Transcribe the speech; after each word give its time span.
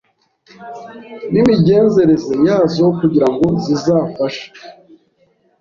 n’Imigenzereze 1.31 2.33
yazo 2.47 2.83
kugira 2.99 3.27
ngo 3.33 3.45
zizafashe 3.63 4.47